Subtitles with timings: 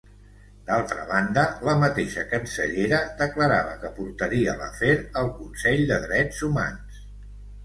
[0.67, 4.91] D'altra banda, la mateixa cancellera declarava que portaria l'afer
[5.23, 7.05] al Consell de Drets Humans.